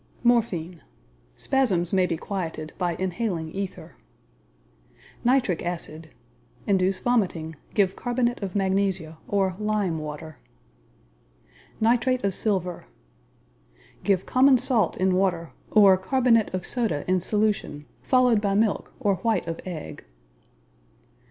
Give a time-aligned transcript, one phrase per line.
[0.23, 0.81] Morphine
[1.35, 3.93] Spasms may be quieted by inhaling ether.
[5.23, 6.09] Nitric Acid
[6.65, 7.55] Induce vomiting.
[7.75, 10.39] Give Carbonate of Magnesia, or lime water.
[11.79, 12.85] Nitrate of Silver
[14.03, 19.17] Give common salt in water, or carbonate of soda in solution, followed by milk, or
[19.17, 20.03] white of egg.